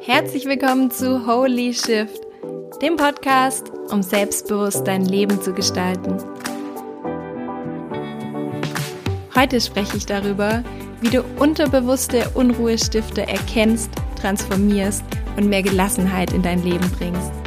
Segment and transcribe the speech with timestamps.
[0.00, 2.20] Herzlich willkommen zu Holy Shift,
[2.80, 6.16] dem Podcast, um selbstbewusst dein Leben zu gestalten.
[9.34, 10.64] Heute spreche ich darüber,
[11.00, 13.90] wie du unterbewusste Unruhestifter erkennst,
[14.20, 15.04] transformierst
[15.36, 17.39] und mehr Gelassenheit in dein Leben bringst.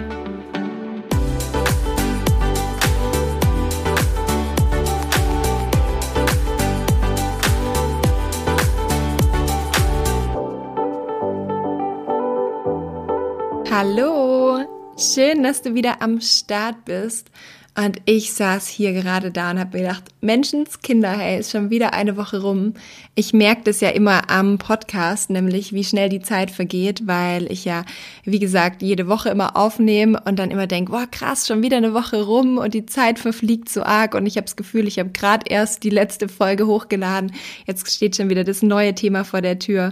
[13.75, 14.59] Hallo,
[14.99, 17.31] schön, dass du wieder am Start bist.
[17.75, 21.91] Und ich saß hier gerade da und habe mir gedacht, Menschenskinder, hey, ist schon wieder
[21.91, 22.75] eine Woche rum.
[23.15, 27.65] Ich merke das ja immer am Podcast, nämlich wie schnell die Zeit vergeht, weil ich
[27.65, 27.83] ja,
[28.25, 31.95] wie gesagt, jede Woche immer aufnehme und dann immer denke, boah, krass, schon wieder eine
[31.95, 35.09] Woche rum und die Zeit verfliegt so arg und ich habe das Gefühl, ich habe
[35.09, 37.33] gerade erst die letzte Folge hochgeladen.
[37.65, 39.89] Jetzt steht schon wieder das neue Thema vor der Tür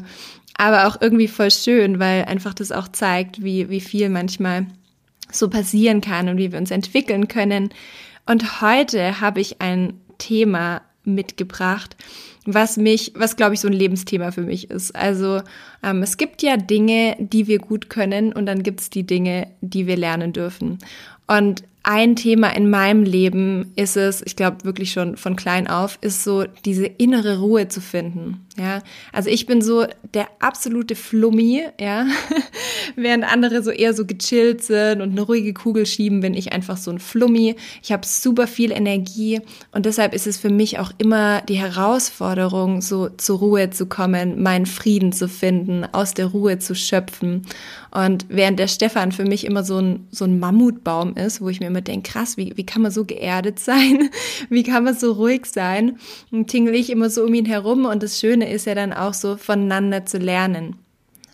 [0.57, 4.67] aber auch irgendwie voll schön, weil einfach das auch zeigt, wie, wie viel manchmal
[5.31, 7.69] so passieren kann und wie wir uns entwickeln können.
[8.25, 11.95] Und heute habe ich ein Thema mitgebracht,
[12.45, 14.95] was mich, was glaube ich so ein Lebensthema für mich ist.
[14.95, 15.41] Also
[15.83, 19.47] ähm, es gibt ja Dinge, die wir gut können und dann gibt es die Dinge,
[19.61, 20.79] die wir lernen dürfen.
[21.27, 25.97] Und ein Thema in meinem Leben ist es, ich glaube wirklich schon von klein auf,
[26.01, 28.45] ist so diese innere Ruhe zu finden.
[28.57, 28.81] Ja,
[29.13, 32.05] also ich bin so der absolute Flummi, ja,
[32.97, 36.75] während andere so eher so gechillt sind und eine ruhige Kugel schieben, bin ich einfach
[36.75, 37.55] so ein Flummi.
[37.81, 39.39] Ich habe super viel Energie
[39.71, 44.43] und deshalb ist es für mich auch immer die Herausforderung, so zur Ruhe zu kommen,
[44.43, 47.43] meinen Frieden zu finden, aus der Ruhe zu schöpfen.
[47.91, 51.59] Und während der Stefan für mich immer so ein, so ein Mammutbaum ist, wo ich
[51.59, 54.09] mir immer denke, krass, wie, wie kann man so geerdet sein?
[54.49, 55.97] Wie kann man so ruhig sein?
[56.31, 57.85] Und tingle ich immer so um ihn herum.
[57.85, 60.77] Und das Schöne ist ja dann auch so, voneinander zu lernen.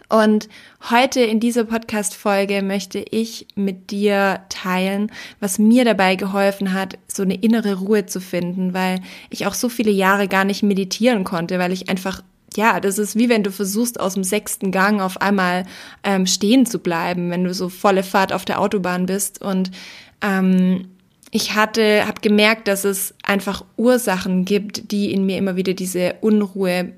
[0.10, 0.48] Und
[0.90, 5.12] heute in dieser Podcast-Folge möchte ich mit dir teilen,
[5.42, 9.68] was mir dabei geholfen hat, so eine innere Ruhe zu finden, weil ich auch so
[9.68, 12.22] viele Jahre gar nicht meditieren konnte, weil ich einfach
[12.56, 15.66] ja, das ist wie wenn du versuchst, aus dem sechsten Gang auf einmal
[16.04, 19.42] ähm, stehen zu bleiben, wenn du so volle Fahrt auf der Autobahn bist.
[19.42, 19.70] Und
[20.22, 20.88] ähm,
[21.32, 26.16] ich hatte, habe gemerkt, dass es einfach Ursachen gibt, die in mir immer wieder diese
[26.22, 26.94] Unruhe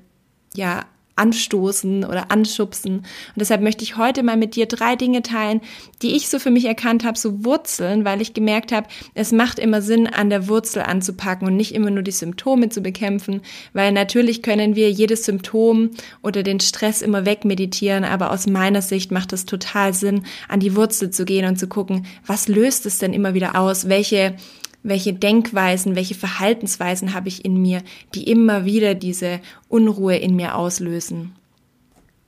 [0.54, 0.84] ja
[1.20, 2.96] anstoßen oder anschubsen.
[2.96, 3.04] Und
[3.36, 5.60] deshalb möchte ich heute mal mit dir drei Dinge teilen,
[6.02, 9.58] die ich so für mich erkannt habe, so Wurzeln, weil ich gemerkt habe, es macht
[9.58, 13.42] immer Sinn, an der Wurzel anzupacken und nicht immer nur die Symptome zu bekämpfen,
[13.72, 15.90] weil natürlich können wir jedes Symptom
[16.22, 20.74] oder den Stress immer wegmeditieren, aber aus meiner Sicht macht es total Sinn, an die
[20.74, 23.88] Wurzel zu gehen und zu gucken, was löst es denn immer wieder aus?
[23.88, 24.36] Welche
[24.82, 27.82] welche Denkweisen, welche Verhaltensweisen habe ich in mir,
[28.14, 31.34] die immer wieder diese Unruhe in mir auslösen.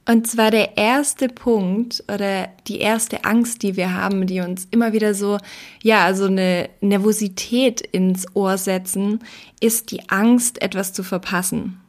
[0.04, 4.92] Und zwar der erste Punkt oder die erste Angst, die wir haben, die uns immer
[4.92, 5.38] wieder so,
[5.80, 9.20] ja, so eine Nervosität ins Ohr setzen,
[9.60, 11.81] ist die Angst, etwas zu verpassen.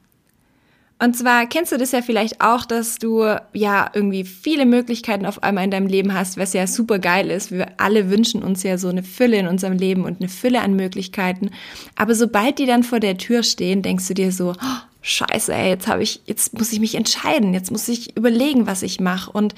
[1.04, 5.44] Und zwar kennst du das ja vielleicht auch, dass du ja irgendwie viele Möglichkeiten auf
[5.44, 7.52] einmal in deinem Leben hast, was ja super geil ist.
[7.52, 10.78] Wir alle wünschen uns ja so eine Fülle in unserem Leben und eine Fülle an
[10.78, 11.50] Möglichkeiten.
[11.98, 15.72] Aber sobald die dann vor der Tür stehen, denkst du dir so, oh, Scheiße, ey,
[15.72, 19.30] jetzt habe ich, jetzt muss ich mich entscheiden, jetzt muss ich überlegen, was ich mache.
[19.30, 19.56] Und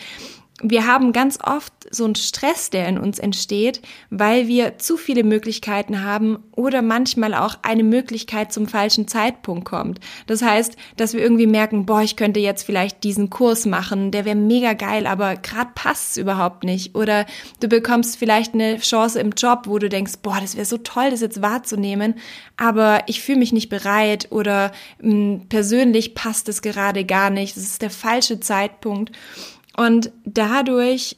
[0.62, 5.26] wir haben ganz oft so einen Stress, der in uns entsteht, weil wir zu viele
[5.26, 10.00] Möglichkeiten haben oder manchmal auch eine Möglichkeit zum falschen Zeitpunkt kommt.
[10.28, 14.24] Das heißt, dass wir irgendwie merken, boah, ich könnte jetzt vielleicht diesen Kurs machen, der
[14.24, 16.96] wäre mega geil, aber gerade passt es überhaupt nicht.
[16.96, 17.26] Oder
[17.60, 21.12] du bekommst vielleicht eine Chance im Job, wo du denkst, boah, das wäre so toll,
[21.12, 22.16] das jetzt wahrzunehmen,
[22.56, 27.58] aber ich fühle mich nicht bereit oder mh, hm, persönlich passt es gerade gar nicht.
[27.58, 29.12] Das ist der falsche Zeitpunkt.
[29.78, 31.18] Und dadurch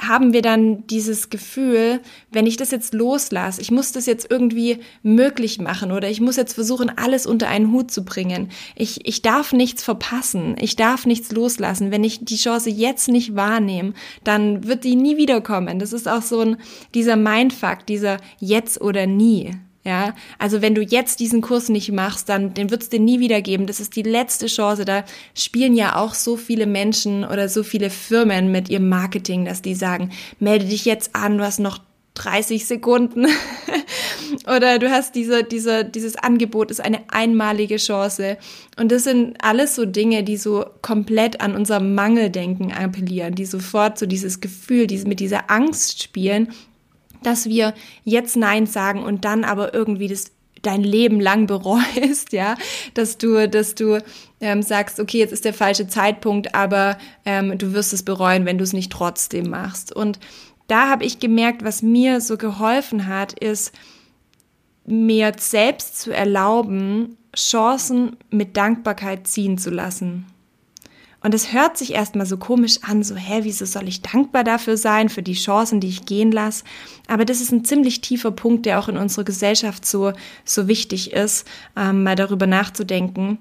[0.00, 2.00] haben wir dann dieses Gefühl,
[2.32, 6.36] wenn ich das jetzt loslasse, ich muss das jetzt irgendwie möglich machen oder ich muss
[6.36, 8.50] jetzt versuchen, alles unter einen Hut zu bringen.
[8.74, 11.90] Ich, ich darf nichts verpassen, ich darf nichts loslassen.
[11.92, 13.94] Wenn ich die Chance jetzt nicht wahrnehme,
[14.24, 15.78] dann wird die nie wiederkommen.
[15.78, 16.56] Das ist auch so ein,
[16.94, 19.52] dieser Mindfuck, dieser jetzt oder nie.
[19.86, 23.20] Ja, also wenn du jetzt diesen Kurs nicht machst, dann den wird es dir nie
[23.20, 23.66] wieder geben.
[23.66, 24.86] Das ist die letzte Chance.
[24.86, 25.04] Da
[25.34, 29.74] spielen ja auch so viele Menschen oder so viele Firmen mit ihrem Marketing, dass die
[29.74, 30.10] sagen,
[30.40, 31.80] melde dich jetzt an, du hast noch
[32.14, 33.26] 30 Sekunden
[34.46, 38.38] oder du hast diese, diese, dieses Angebot ist eine einmalige Chance.
[38.78, 43.98] Und das sind alles so Dinge, die so komplett an unser Mangeldenken appellieren, die sofort
[43.98, 46.48] so dieses Gefühl, die mit dieser Angst spielen
[47.26, 47.74] dass wir
[48.04, 50.32] jetzt Nein sagen und dann aber irgendwie das
[50.64, 52.56] dein Leben lang bereust, ja,
[52.94, 54.02] dass du, dass du
[54.40, 58.58] ähm, sagst, okay, jetzt ist der falsche Zeitpunkt, aber ähm, du wirst es bereuen, wenn
[58.58, 59.94] du es nicht trotzdem machst.
[59.94, 60.18] Und
[60.66, 63.72] da habe ich gemerkt, was mir so geholfen hat, ist
[64.86, 70.26] mir selbst zu erlauben, Chancen mit Dankbarkeit ziehen zu lassen.
[71.24, 74.76] Und es hört sich erstmal so komisch an, so, hä, wieso soll ich dankbar dafür
[74.76, 76.64] sein, für die Chancen, die ich gehen lasse?
[77.08, 80.12] Aber das ist ein ziemlich tiefer Punkt, der auch in unserer Gesellschaft so,
[80.44, 83.38] so wichtig ist, ähm, mal darüber nachzudenken.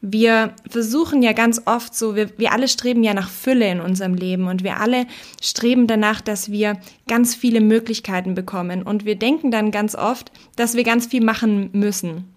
[0.00, 4.14] Wir versuchen ja ganz oft so, wir, wir alle streben ja nach Fülle in unserem
[4.14, 5.06] Leben und wir alle
[5.42, 8.82] streben danach, dass wir ganz viele Möglichkeiten bekommen.
[8.82, 12.35] Und wir denken dann ganz oft, dass wir ganz viel machen müssen.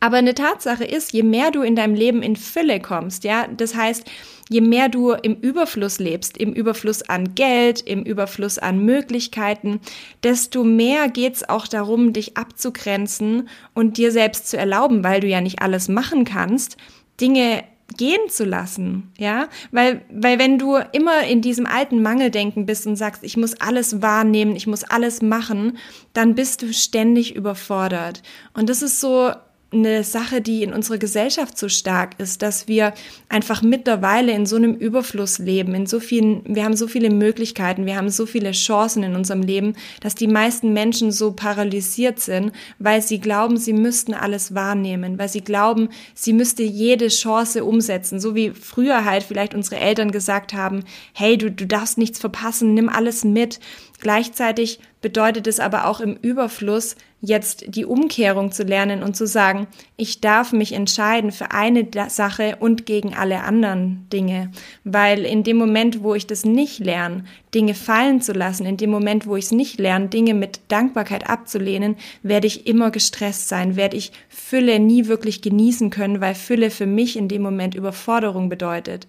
[0.00, 3.74] Aber eine Tatsache ist, je mehr du in deinem Leben in Fülle kommst, ja, das
[3.74, 4.04] heißt,
[4.48, 9.80] je mehr du im Überfluss lebst, im Überfluss an Geld, im Überfluss an Möglichkeiten,
[10.22, 15.40] desto mehr geht's auch darum, dich abzugrenzen und dir selbst zu erlauben, weil du ja
[15.40, 16.76] nicht alles machen kannst,
[17.20, 17.64] Dinge
[17.96, 22.96] gehen zu lassen, ja, weil, weil wenn du immer in diesem alten Mangeldenken bist und
[22.96, 25.78] sagst, ich muss alles wahrnehmen, ich muss alles machen,
[26.12, 28.22] dann bist du ständig überfordert.
[28.54, 29.32] Und das ist so
[29.72, 32.94] eine Sache, die in unserer Gesellschaft so stark ist, dass wir
[33.28, 37.84] einfach mittlerweile in so einem Überfluss leben, in so vielen, wir haben so viele Möglichkeiten,
[37.84, 42.52] wir haben so viele Chancen in unserem Leben, dass die meisten Menschen so paralysiert sind,
[42.78, 48.20] weil sie glauben, sie müssten alles wahrnehmen, weil sie glauben, sie müsste jede Chance umsetzen,
[48.20, 52.74] so wie früher halt vielleicht unsere Eltern gesagt haben, hey, du, du darfst nichts verpassen,
[52.74, 53.58] nimm alles mit.
[53.98, 59.68] Gleichzeitig bedeutet es aber auch im Überfluss, jetzt die Umkehrung zu lernen und zu sagen,
[59.96, 64.50] ich darf mich entscheiden für eine Sache und gegen alle anderen Dinge.
[64.82, 67.22] Weil in dem Moment, wo ich das nicht lerne,
[67.54, 71.30] Dinge fallen zu lassen, in dem Moment, wo ich es nicht lerne, Dinge mit Dankbarkeit
[71.30, 71.94] abzulehnen,
[72.24, 76.86] werde ich immer gestresst sein, werde ich Fülle nie wirklich genießen können, weil Fülle für
[76.86, 79.06] mich in dem Moment Überforderung bedeutet.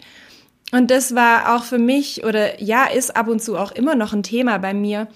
[0.72, 4.14] Und das war auch für mich oder ja, ist ab und zu auch immer noch
[4.14, 5.08] ein Thema bei mir,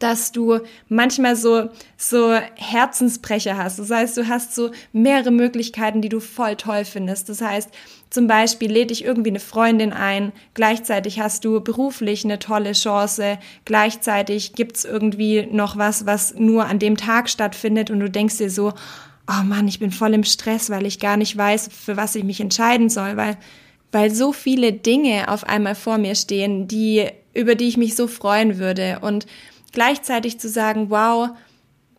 [0.00, 0.58] dass du
[0.88, 3.78] manchmal so, so Herzensbrecher hast.
[3.78, 7.28] Das heißt, du hast so mehrere Möglichkeiten, die du voll toll findest.
[7.28, 7.70] Das heißt,
[8.08, 13.38] zum Beispiel lädt dich irgendwie eine Freundin ein, gleichzeitig hast du beruflich eine tolle Chance,
[13.64, 18.50] gleichzeitig gibt's irgendwie noch was, was nur an dem Tag stattfindet und du denkst dir
[18.50, 18.72] so,
[19.28, 22.24] oh Mann, ich bin voll im Stress, weil ich gar nicht weiß, für was ich
[22.24, 23.36] mich entscheiden soll, weil
[23.92, 28.06] weil so viele Dinge auf einmal vor mir stehen, die über die ich mich so
[28.06, 29.26] freuen würde und
[29.72, 31.30] gleichzeitig zu sagen, wow,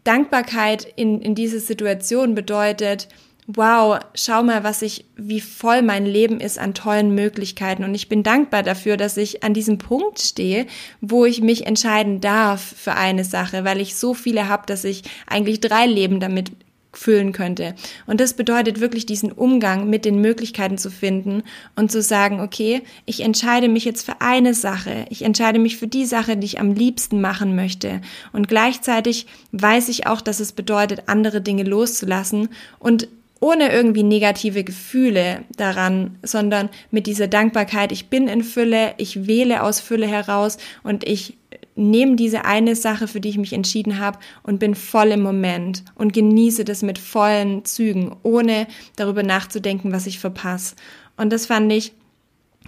[0.04, 3.08] Dankbarkeit in, in diese Situation bedeutet,
[3.48, 7.84] wow, schau mal, was ich, wie voll mein Leben ist an tollen Möglichkeiten.
[7.84, 10.68] Und ich bin dankbar dafür, dass ich an diesem Punkt stehe,
[11.02, 15.04] wo ich mich entscheiden darf für eine Sache, weil ich so viele habe, dass ich
[15.28, 16.52] eigentlich drei Leben damit
[16.94, 17.76] füllen könnte.
[18.06, 21.44] Und das bedeutet wirklich diesen Umgang mit den Möglichkeiten zu finden
[21.76, 25.06] und zu sagen, okay, ich entscheide mich jetzt für eine Sache.
[25.10, 28.02] Ich entscheide mich für die Sache, die ich am liebsten machen möchte.
[28.34, 32.50] Und gleichzeitig weiß ich auch, dass es bedeutet, andere Dinge loszulassen
[32.80, 33.08] und
[33.40, 39.64] ohne irgendwie negative Gefühle daran, sondern mit dieser Dankbarkeit, ich bin in Fülle, ich wähle
[39.64, 41.38] aus Fülle heraus und ich
[41.76, 45.84] nehme diese eine Sache, für die ich mich entschieden habe und bin voll im Moment
[45.96, 50.76] und genieße das mit vollen Zügen, ohne darüber nachzudenken, was ich verpasse.
[51.18, 51.94] Und das fand ich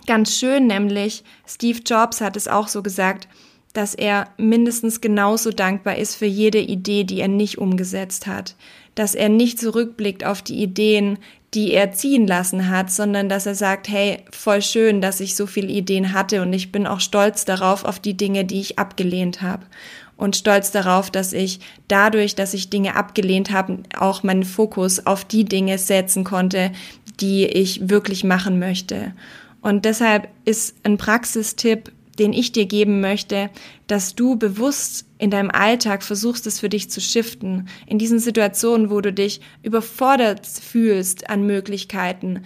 [0.05, 3.27] ganz schön, nämlich Steve Jobs hat es auch so gesagt,
[3.73, 8.55] dass er mindestens genauso dankbar ist für jede Idee, die er nicht umgesetzt hat,
[8.95, 11.17] dass er nicht zurückblickt auf die Ideen,
[11.53, 15.45] die er ziehen lassen hat, sondern dass er sagt, hey, voll schön, dass ich so
[15.45, 19.41] viele Ideen hatte und ich bin auch stolz darauf, auf die Dinge, die ich abgelehnt
[19.41, 19.65] habe.
[20.17, 25.25] Und stolz darauf, dass ich dadurch, dass ich Dinge abgelehnt habe, auch meinen Fokus auf
[25.25, 26.71] die Dinge setzen konnte,
[27.19, 29.13] die ich wirklich machen möchte.
[29.61, 33.49] Und deshalb ist ein Praxistipp, den ich dir geben möchte,
[33.87, 37.67] dass du bewusst in deinem Alltag versuchst, es für dich zu shiften.
[37.87, 42.43] In diesen Situationen, wo du dich überfordert fühlst an Möglichkeiten,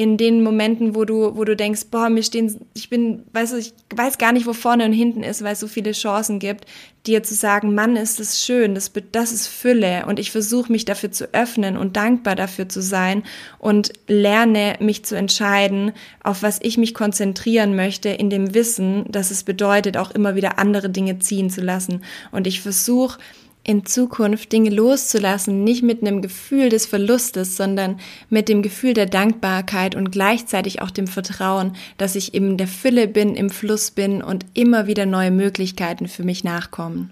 [0.00, 3.58] in den Momenten, wo du, wo du denkst, boah, mir stehen, ich bin, weißt du,
[3.58, 6.64] ich weiß gar nicht, wo vorne und hinten ist, weil es so viele Chancen gibt,
[7.06, 10.86] dir zu sagen, Mann, ist es schön, das, das ist Fülle und ich versuche mich
[10.86, 13.24] dafür zu öffnen und dankbar dafür zu sein
[13.58, 15.92] und lerne mich zu entscheiden,
[16.24, 20.58] auf was ich mich konzentrieren möchte, in dem Wissen, dass es bedeutet, auch immer wieder
[20.58, 22.04] andere Dinge ziehen zu lassen.
[22.32, 23.18] Und ich versuche,
[23.62, 29.06] in Zukunft Dinge loszulassen, nicht mit einem Gefühl des Verlustes, sondern mit dem Gefühl der
[29.06, 34.22] Dankbarkeit und gleichzeitig auch dem Vertrauen, dass ich in der Fülle bin, im Fluss bin
[34.22, 37.10] und immer wieder neue Möglichkeiten für mich nachkommen.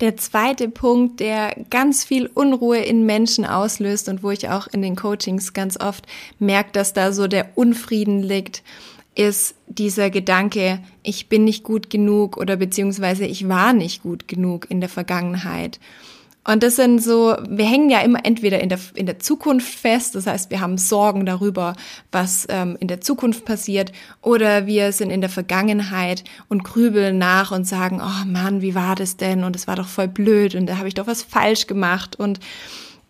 [0.00, 4.80] Der zweite Punkt, der ganz viel Unruhe in Menschen auslöst und wo ich auch in
[4.80, 6.06] den Coachings ganz oft
[6.38, 8.62] merke, dass da so der Unfrieden liegt,
[9.20, 14.70] ist dieser Gedanke, ich bin nicht gut genug oder beziehungsweise ich war nicht gut genug
[14.70, 15.78] in der Vergangenheit.
[16.42, 20.14] Und das sind so, wir hängen ja immer entweder in der, in der Zukunft fest,
[20.14, 21.76] das heißt, wir haben Sorgen darüber,
[22.12, 27.50] was ähm, in der Zukunft passiert, oder wir sind in der Vergangenheit und grübeln nach
[27.52, 29.44] und sagen, oh Mann, wie war das denn?
[29.44, 32.16] Und es war doch voll blöd und da habe ich doch was falsch gemacht.
[32.18, 32.40] Und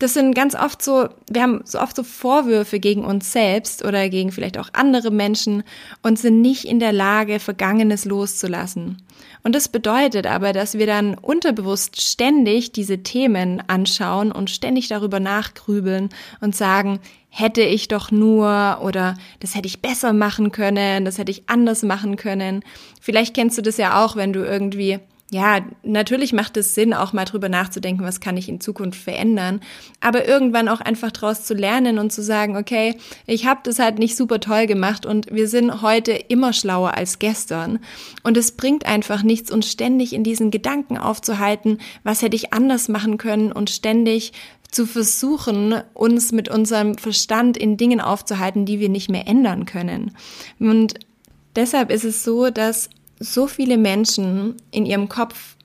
[0.01, 4.09] das sind ganz oft so, wir haben so oft so Vorwürfe gegen uns selbst oder
[4.09, 5.63] gegen vielleicht auch andere Menschen
[6.03, 9.03] und sind nicht in der Lage, Vergangenes loszulassen.
[9.43, 15.21] Und das bedeutet aber, dass wir dann unterbewusst ständig diese Themen anschauen und ständig darüber
[15.21, 16.09] nachgrübeln
[16.41, 21.31] und sagen, hätte ich doch nur oder das hätte ich besser machen können, das hätte
[21.31, 22.63] ich anders machen können.
[23.01, 24.99] Vielleicht kennst du das ja auch, wenn du irgendwie
[25.33, 29.61] ja, natürlich macht es Sinn, auch mal drüber nachzudenken, was kann ich in Zukunft verändern,
[30.01, 32.97] aber irgendwann auch einfach daraus zu lernen und zu sagen, okay,
[33.27, 37.21] ich habe das halt nicht super toll gemacht und wir sind heute immer schlauer als
[37.21, 37.79] gestern
[38.25, 42.89] und es bringt einfach nichts, uns ständig in diesen Gedanken aufzuhalten, was hätte ich anders
[42.89, 44.33] machen können und ständig
[44.69, 50.13] zu versuchen, uns mit unserem Verstand in Dingen aufzuhalten, die wir nicht mehr ändern können.
[50.59, 50.95] Und
[51.57, 55.57] deshalb ist es so, dass so viele Menschen in ihrem Kopf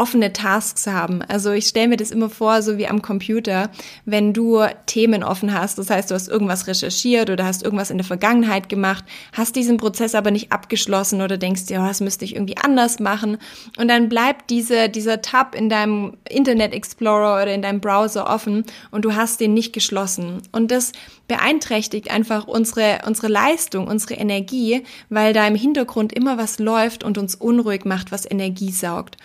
[0.00, 1.20] offene Tasks haben.
[1.28, 3.70] Also ich stelle mir das immer vor, so wie am Computer,
[4.06, 7.98] wenn du Themen offen hast, das heißt, du hast irgendwas recherchiert oder hast irgendwas in
[7.98, 9.04] der Vergangenheit gemacht,
[9.34, 12.98] hast diesen Prozess aber nicht abgeschlossen oder denkst dir, oh, das müsste ich irgendwie anders
[12.98, 13.36] machen
[13.76, 18.64] und dann bleibt diese, dieser Tab in deinem Internet Explorer oder in deinem Browser offen
[18.90, 20.92] und du hast den nicht geschlossen und das
[21.28, 27.18] beeinträchtigt einfach unsere, unsere Leistung, unsere Energie, weil da im Hintergrund immer was läuft und
[27.18, 29.18] uns unruhig macht, was Energie saugt.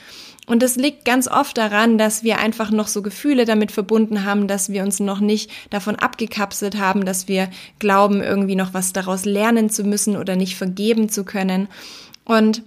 [0.45, 4.47] Und das liegt ganz oft daran, dass wir einfach noch so Gefühle damit verbunden haben,
[4.47, 7.49] dass wir uns noch nicht davon abgekapselt haben, dass wir
[7.79, 11.67] glauben, irgendwie noch was daraus lernen zu müssen oder nicht vergeben zu können.
[12.25, 12.63] Und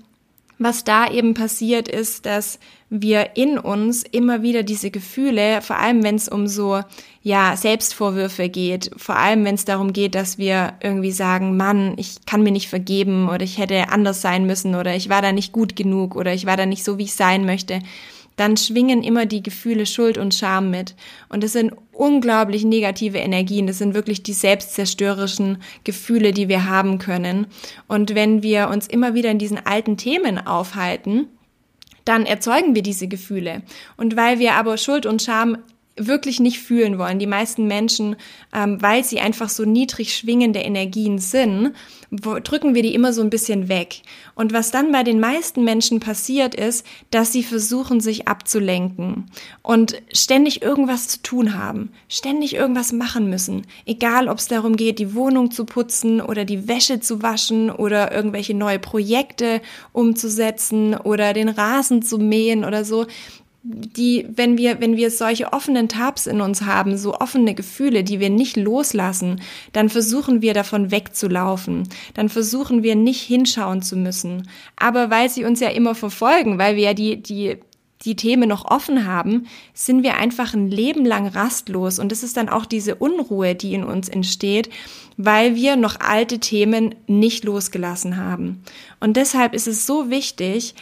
[0.59, 2.59] was da eben passiert ist, dass
[2.91, 6.81] wir in uns immer wieder diese Gefühle, vor allem wenn es um so
[7.23, 12.25] ja Selbstvorwürfe geht, vor allem wenn es darum geht, dass wir irgendwie sagen, Mann, ich
[12.27, 15.53] kann mir nicht vergeben oder ich hätte anders sein müssen oder ich war da nicht
[15.53, 17.81] gut genug oder ich war da nicht so, wie ich sein möchte,
[18.39, 20.95] dann schwingen immer die Gefühle Schuld und Scham mit.
[21.29, 23.67] Und es sind unglaublich negative Energien.
[23.67, 27.49] Das sind wirklich die selbstzerstörerischen Gefühle, die wir haben können.
[27.89, 31.27] Und wenn wir uns immer wieder in diesen alten Themen aufhalten,
[32.05, 33.63] dann erzeugen wir diese Gefühle.
[33.97, 35.59] Und weil wir aber Schuld und Scham
[35.99, 38.17] wirklich nicht fühlen wollen, die meisten Menschen,
[38.55, 41.73] ähm, weil sie einfach so niedrig schwingende Energien sind,
[42.11, 44.03] drücken wir die immer so ein bisschen weg.
[44.35, 49.27] Und was dann bei den meisten Menschen passiert ist, dass sie versuchen, sich abzulenken
[49.63, 53.67] und ständig irgendwas zu tun haben, ständig irgendwas machen müssen.
[53.85, 58.13] Egal, ob es darum geht, die Wohnung zu putzen oder die Wäsche zu waschen oder
[58.13, 59.61] irgendwelche neue Projekte
[59.93, 63.07] umzusetzen oder den Rasen zu mähen oder so
[63.63, 68.21] die, wenn wir, wenn wir solche offenen Tabs in uns haben, so offene Gefühle, die
[68.21, 69.41] wir nicht loslassen,
[69.73, 71.89] dann versuchen wir davon wegzulaufen.
[72.15, 74.49] Dann versuchen wir nicht hinschauen zu müssen.
[74.77, 77.57] Aber weil sie uns ja immer verfolgen, weil wir ja die, die,
[78.03, 81.99] die Themen noch offen haben, sind wir einfach ein Leben lang rastlos.
[81.99, 84.71] Und es ist dann auch diese Unruhe, die in uns entsteht,
[85.17, 88.63] weil wir noch alte Themen nicht losgelassen haben.
[89.01, 90.77] Und deshalb ist es so wichtig,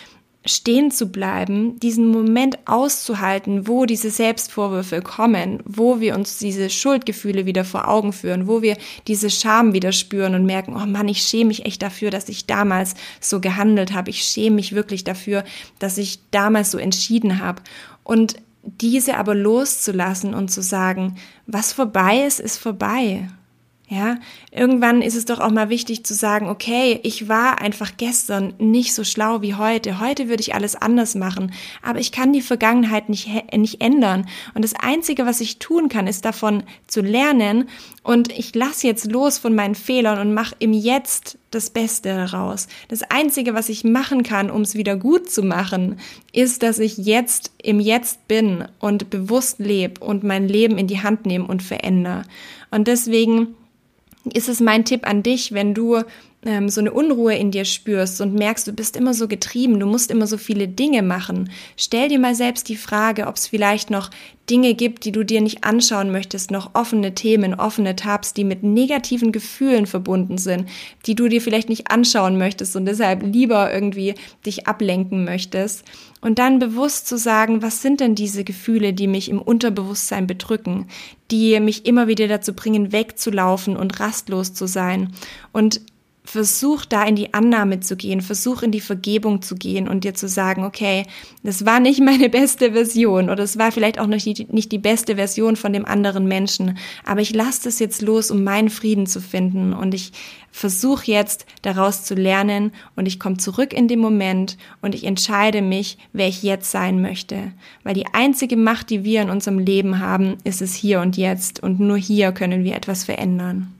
[0.46, 7.46] stehen zu bleiben, diesen Moment auszuhalten, wo diese Selbstvorwürfe kommen, wo wir uns diese Schuldgefühle
[7.46, 8.76] wieder vor Augen führen, wo wir
[9.06, 12.46] diese Scham wieder spüren und merken, oh Mann, ich schäme mich echt dafür, dass ich
[12.46, 14.10] damals so gehandelt habe.
[14.10, 15.44] Ich schäme mich wirklich dafür,
[15.78, 17.62] dass ich damals so entschieden habe.
[18.04, 23.28] Und diese aber loszulassen und zu sagen, was vorbei ist, ist vorbei.
[23.88, 24.18] Ja,
[24.50, 28.92] irgendwann ist es doch auch mal wichtig zu sagen, okay, ich war einfach gestern nicht
[28.92, 30.00] so schlau wie heute.
[30.00, 31.52] Heute würde ich alles anders machen,
[31.82, 34.26] aber ich kann die Vergangenheit nicht, nicht ändern.
[34.54, 37.68] Und das Einzige, was ich tun kann, ist davon zu lernen
[38.02, 42.66] und ich lasse jetzt los von meinen Fehlern und mache im Jetzt das Beste daraus.
[42.88, 46.00] Das Einzige, was ich machen kann, um es wieder gut zu machen,
[46.32, 51.04] ist, dass ich jetzt im Jetzt bin und bewusst lebe und mein Leben in die
[51.04, 52.24] Hand nehme und verändere.
[52.72, 53.54] Und deswegen
[54.32, 56.02] ist es mein Tipp an dich, wenn du
[56.46, 59.86] ähm, so eine Unruhe in dir spürst und merkst, du bist immer so getrieben, du
[59.86, 63.90] musst immer so viele Dinge machen, stell dir mal selbst die Frage, ob es vielleicht
[63.90, 64.10] noch
[64.48, 68.62] Dinge gibt, die du dir nicht anschauen möchtest, noch offene Themen, offene Tabs, die mit
[68.62, 70.68] negativen Gefühlen verbunden sind,
[71.06, 75.84] die du dir vielleicht nicht anschauen möchtest und deshalb lieber irgendwie dich ablenken möchtest.
[76.20, 80.86] Und dann bewusst zu sagen, was sind denn diese Gefühle, die mich im Unterbewusstsein bedrücken,
[81.30, 85.12] die mich immer wieder dazu bringen, wegzulaufen und rastlos zu sein.
[85.52, 85.80] Und
[86.26, 90.14] versuch da in die Annahme zu gehen, versuch in die Vergebung zu gehen und dir
[90.14, 91.06] zu sagen, okay,
[91.42, 94.78] das war nicht meine beste Version oder es war vielleicht auch nicht die, nicht die
[94.78, 99.06] beste Version von dem anderen Menschen, aber ich lasse das jetzt los, um meinen Frieden
[99.06, 100.12] zu finden und ich
[100.50, 105.62] versuche jetzt daraus zu lernen und ich komme zurück in den Moment und ich entscheide
[105.62, 107.52] mich, wer ich jetzt sein möchte,
[107.84, 111.62] weil die einzige Macht, die wir in unserem Leben haben, ist es hier und jetzt
[111.62, 113.72] und nur hier können wir etwas verändern.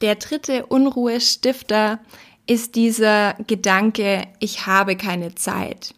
[0.00, 2.00] Der dritte Unruhestifter
[2.46, 5.94] ist dieser Gedanke, ich habe keine Zeit.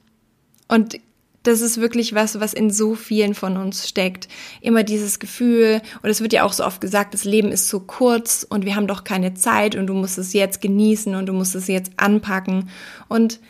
[0.69, 0.99] Und
[1.43, 4.29] das ist wirklich was, was in so vielen von uns steckt.
[4.61, 7.81] Immer dieses Gefühl, und es wird ja auch so oft gesagt, das Leben ist so
[7.81, 11.33] kurz und wir haben doch keine Zeit und du musst es jetzt genießen und du
[11.33, 12.69] musst es jetzt anpacken.
[13.09, 13.41] Und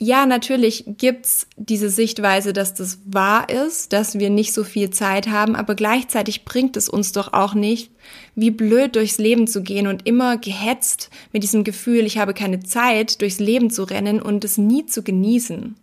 [0.00, 5.26] ja, natürlich gibt's diese Sichtweise, dass das wahr ist, dass wir nicht so viel Zeit
[5.28, 7.90] haben, aber gleichzeitig bringt es uns doch auch nicht,
[8.36, 12.60] wie blöd durchs Leben zu gehen und immer gehetzt mit diesem Gefühl, ich habe keine
[12.60, 15.74] Zeit, durchs Leben zu rennen und es nie zu genießen.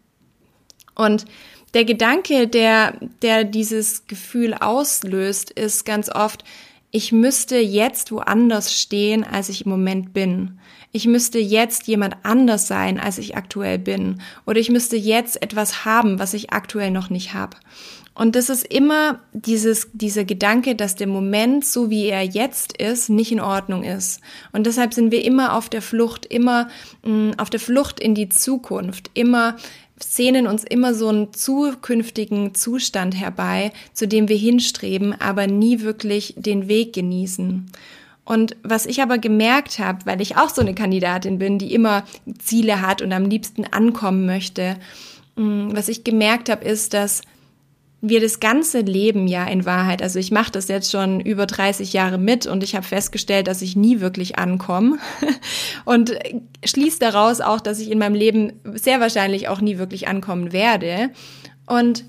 [0.95, 1.25] Und
[1.73, 6.45] der Gedanke, der, der dieses Gefühl auslöst, ist ganz oft,
[6.89, 10.57] ich müsste jetzt woanders stehen, als ich im Moment bin.
[10.95, 14.21] Ich müsste jetzt jemand anders sein, als ich aktuell bin.
[14.45, 17.57] Oder ich müsste jetzt etwas haben, was ich aktuell noch nicht habe.
[18.13, 23.09] Und das ist immer dieses, dieser Gedanke, dass der Moment, so wie er jetzt ist,
[23.09, 24.21] nicht in Ordnung ist.
[24.53, 26.69] Und deshalb sind wir immer auf der Flucht, immer
[27.03, 29.57] mh, mm, auf der Flucht in die Zukunft, immer
[29.99, 36.35] sehnen uns immer so einen zukünftigen Zustand herbei, zu dem wir hinstreben, aber nie wirklich
[36.37, 37.69] den Weg genießen.
[38.25, 42.03] Und was ich aber gemerkt habe, weil ich auch so eine Kandidatin bin, die immer
[42.39, 44.77] Ziele hat und am liebsten ankommen möchte,
[45.35, 47.21] mm, was ich gemerkt habe, ist, dass
[48.01, 51.93] wir das ganze Leben ja in Wahrheit, also ich mache das jetzt schon über 30
[51.93, 54.97] Jahre mit und ich habe festgestellt, dass ich nie wirklich ankomme
[55.85, 56.13] und
[56.63, 61.09] schließe daraus auch, dass ich in meinem Leben sehr wahrscheinlich auch nie wirklich ankommen werde.
[61.65, 62.05] Und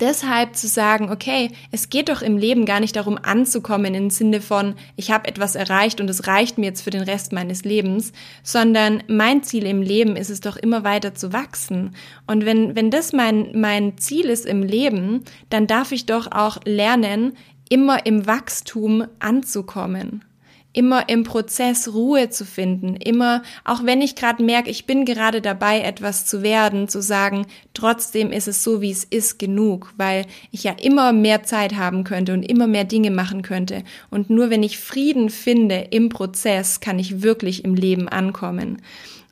[0.00, 4.40] deshalb zu sagen, okay, es geht doch im Leben gar nicht darum anzukommen im Sinne
[4.40, 8.12] von, ich habe etwas erreicht und es reicht mir jetzt für den Rest meines Lebens,
[8.42, 11.94] sondern mein Ziel im Leben ist es doch immer weiter zu wachsen.
[12.26, 16.58] Und wenn, wenn das mein, mein Ziel ist im Leben, dann darf ich doch auch
[16.64, 17.36] lernen,
[17.68, 20.24] immer im Wachstum anzukommen
[20.72, 25.40] immer im Prozess Ruhe zu finden, immer, auch wenn ich gerade merke, ich bin gerade
[25.40, 30.26] dabei, etwas zu werden, zu sagen, trotzdem ist es so, wie es ist, genug, weil
[30.52, 33.82] ich ja immer mehr Zeit haben könnte und immer mehr Dinge machen könnte.
[34.10, 38.80] Und nur wenn ich Frieden finde im Prozess, kann ich wirklich im Leben ankommen.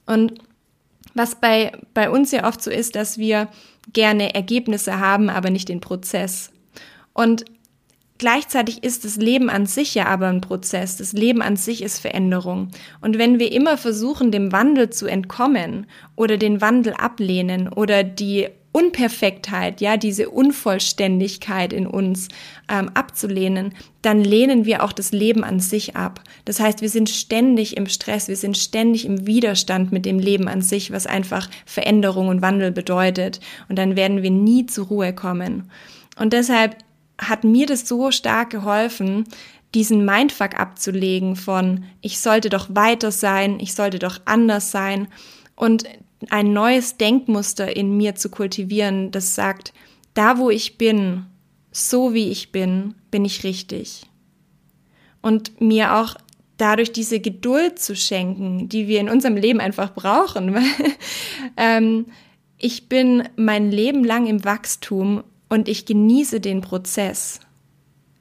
[0.06, 0.34] Und
[1.14, 3.48] was bei, bei uns ja oft so ist, dass wir
[3.92, 6.50] gerne Ergebnisse haben, aber nicht den Prozess.
[7.12, 7.44] Und
[8.18, 10.96] Gleichzeitig ist das Leben an sich ja aber ein Prozess.
[10.96, 12.70] Das Leben an sich ist Veränderung.
[13.00, 18.48] Und wenn wir immer versuchen, dem Wandel zu entkommen oder den Wandel ablehnen oder die
[18.72, 22.28] Unperfektheit, ja, diese Unvollständigkeit in uns
[22.68, 26.22] ähm, abzulehnen, dann lehnen wir auch das Leben an sich ab.
[26.44, 30.48] Das heißt, wir sind ständig im Stress, wir sind ständig im Widerstand mit dem Leben
[30.48, 33.40] an sich, was einfach Veränderung und Wandel bedeutet.
[33.68, 35.70] Und dann werden wir nie zur Ruhe kommen.
[36.16, 36.76] Und deshalb
[37.18, 39.24] hat mir das so stark geholfen,
[39.74, 45.08] diesen Mindfuck abzulegen von, ich sollte doch weiter sein, ich sollte doch anders sein
[45.56, 45.84] und
[46.30, 49.72] ein neues Denkmuster in mir zu kultivieren, das sagt,
[50.14, 51.26] da wo ich bin,
[51.70, 54.02] so wie ich bin, bin ich richtig.
[55.20, 56.16] Und mir auch
[56.56, 60.56] dadurch diese Geduld zu schenken, die wir in unserem Leben einfach brauchen.
[61.56, 62.06] Ähm,
[62.56, 67.40] ich bin mein Leben lang im Wachstum und ich genieße den Prozess.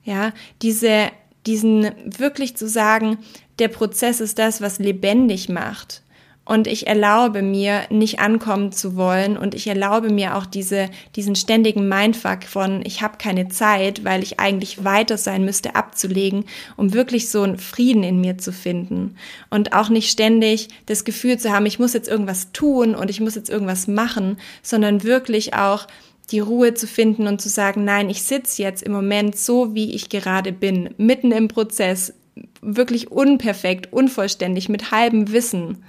[0.03, 1.11] Ja, diese,
[1.45, 3.17] diesen wirklich zu sagen,
[3.59, 6.03] der Prozess ist das, was lebendig macht.
[6.47, 9.37] Und ich erlaube mir, nicht ankommen zu wollen.
[9.37, 14.23] Und ich erlaube mir auch diese, diesen ständigen Mindfuck von, ich habe keine Zeit, weil
[14.23, 16.45] ich eigentlich weiter sein müsste, abzulegen,
[16.77, 19.17] um wirklich so einen Frieden in mir zu finden.
[19.49, 23.19] Und auch nicht ständig das Gefühl zu haben, ich muss jetzt irgendwas tun und ich
[23.19, 25.85] muss jetzt irgendwas machen, sondern wirklich auch
[26.31, 29.93] die Ruhe zu finden und zu sagen, nein, ich sitze jetzt im Moment so, wie
[29.95, 32.13] ich gerade bin, mitten im Prozess,
[32.61, 35.83] wirklich unperfekt, unvollständig, mit halbem Wissen.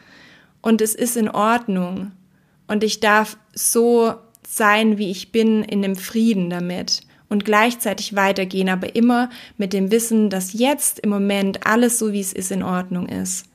[0.62, 2.12] Und es ist in Ordnung.
[2.66, 4.14] Und ich darf so
[4.46, 9.90] sein, wie ich bin, in dem Frieden damit und gleichzeitig weitergehen, aber immer mit dem
[9.90, 13.46] Wissen, dass jetzt im Moment alles so, wie es ist, in Ordnung ist.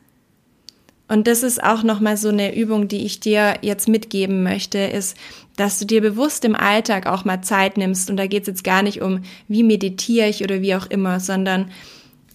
[1.08, 5.18] Und das ist auch nochmal so eine Übung, die ich dir jetzt mitgeben möchte, ist,
[5.58, 8.10] dass du dir bewusst im Alltag auch mal Zeit nimmst.
[8.10, 11.20] Und da geht es jetzt gar nicht um, wie meditiere ich oder wie auch immer,
[11.20, 11.72] sondern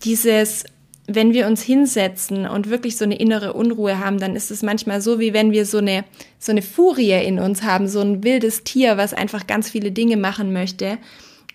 [0.05, 0.65] dieses,
[1.07, 5.01] wenn wir uns hinsetzen und wirklich so eine innere Unruhe haben, dann ist es manchmal
[5.01, 6.05] so, wie wenn wir so eine,
[6.39, 10.19] so eine Furie in uns haben, so ein wildes Tier, was einfach ganz viele Dinge
[10.19, 10.99] machen möchte.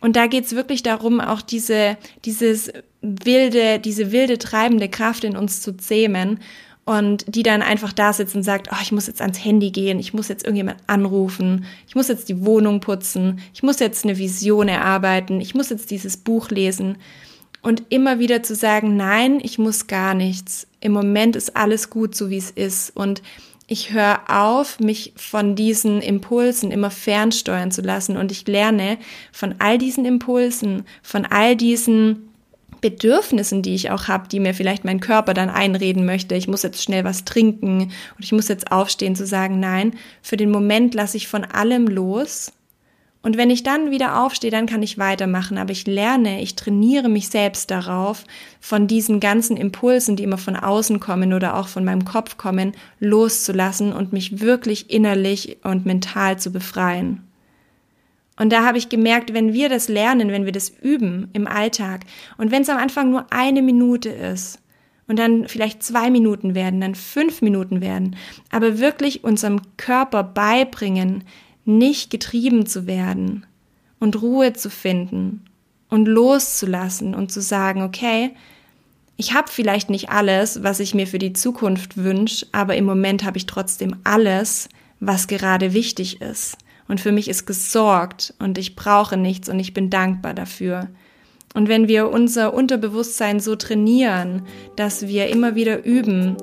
[0.02, 1.96] Und da geht's wirklich darum, auch diese,
[2.26, 6.40] dieses wilde, diese wilde treibende Kraft in uns zu zähmen
[6.86, 10.00] und die dann einfach da sitzt und sagt, oh, ich muss jetzt ans Handy gehen,
[10.00, 14.18] ich muss jetzt irgendjemand anrufen, ich muss jetzt die Wohnung putzen, ich muss jetzt eine
[14.18, 16.98] Vision erarbeiten, ich muss jetzt dieses Buch lesen.
[17.62, 20.68] Und immer wieder zu sagen, nein, ich muss gar nichts.
[20.82, 22.92] Im Moment ist alles gut, so wie es ist.
[22.94, 23.22] Und
[23.68, 28.18] ich höre auf, mich von diesen Impulsen immer fernsteuern zu lassen.
[28.18, 28.98] Und ich lerne
[29.32, 32.33] von all diesen Impulsen, von all diesen
[32.84, 36.64] Bedürfnissen, die ich auch habe, die mir vielleicht mein Körper dann einreden möchte, ich muss
[36.64, 40.94] jetzt schnell was trinken und ich muss jetzt aufstehen, zu sagen, nein, für den Moment
[40.94, 42.52] lasse ich von allem los.
[43.22, 45.58] Und wenn ich dann wieder aufstehe, dann kann ich weitermachen.
[45.58, 48.26] Aber ich lerne, ich trainiere mich selbst darauf,
[48.60, 52.74] von diesen ganzen Impulsen, die immer von außen kommen oder auch von meinem Kopf kommen,
[53.00, 57.24] loszulassen und mich wirklich innerlich und mental zu befreien.
[58.38, 62.02] Und da habe ich gemerkt, wenn wir das lernen, wenn wir das üben im Alltag
[62.38, 64.60] und wenn es am Anfang nur eine Minute ist
[65.08, 68.16] und dann vielleicht zwei Minuten werden, dann fünf Minuten werden,
[68.50, 71.24] aber wirklich unserem Körper beibringen,
[71.66, 73.46] nicht getrieben zu werden
[74.00, 75.46] und Ruhe zu finden
[75.90, 78.32] und loszulassen und zu sagen, okay,
[79.16, 83.24] ich habe vielleicht nicht alles, was ich mir für die Zukunft wünsche, aber im Moment
[83.24, 84.70] habe ich trotzdem alles,
[85.00, 89.74] was gerade wichtig ist und für mich ist gesorgt und ich brauche nichts und ich
[89.74, 90.90] bin dankbar dafür.
[91.54, 94.44] Und wenn wir unser Unterbewusstsein so trainieren,
[94.76, 96.38] dass wir immer wieder üben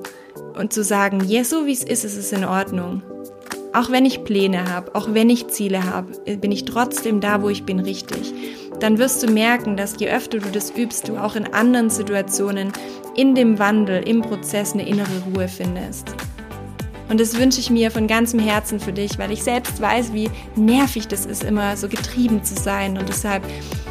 [0.56, 3.02] und zu sagen, ja, so wie es ist, ist es in Ordnung.
[3.72, 7.48] Auch wenn ich Pläne habe, auch wenn ich Ziele habe, bin ich trotzdem da, wo
[7.48, 8.32] ich bin, richtig.
[8.80, 12.72] Dann wirst du merken, dass je öfter du das übst, du auch in anderen Situationen,
[13.14, 16.14] in dem Wandel, im Prozess eine innere Ruhe findest.
[17.10, 20.30] Und das wünsche ich mir von ganzem Herzen für dich, weil ich selbst weiß, wie
[20.54, 22.96] nervig das ist, immer so getrieben zu sein.
[22.96, 23.42] Und deshalb,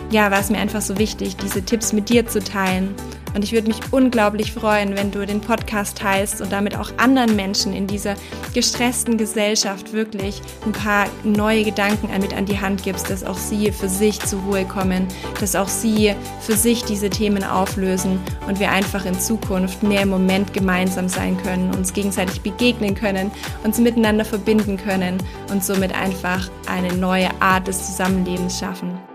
[0.10, 2.96] ja, war es mir einfach so wichtig, diese Tipps mit dir zu teilen
[3.34, 7.36] und ich würde mich unglaublich freuen, wenn du den Podcast teilst und damit auch anderen
[7.36, 8.16] Menschen in dieser
[8.54, 13.72] gestressten Gesellschaft wirklich ein paar neue Gedanken mit an die Hand gibst, dass auch sie
[13.72, 15.08] für sich zur Ruhe kommen,
[15.40, 20.10] dass auch sie für sich diese Themen auflösen und wir einfach in Zukunft mehr im
[20.10, 23.32] Moment gemeinsam sein können, uns gegenseitig begegnen können,
[23.64, 25.18] uns miteinander verbinden können
[25.52, 29.09] und somit einfach eine neue Art des Zusammenlebens schaffen.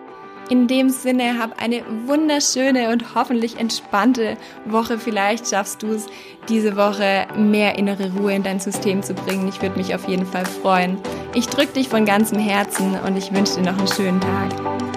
[0.50, 4.98] In dem Sinne, hab eine wunderschöne und hoffentlich entspannte Woche.
[4.98, 6.06] Vielleicht schaffst du es,
[6.48, 9.48] diese Woche mehr innere Ruhe in dein System zu bringen.
[9.48, 10.98] Ich würde mich auf jeden Fall freuen.
[11.34, 14.93] Ich drücke dich von ganzem Herzen und ich wünsche dir noch einen schönen Tag.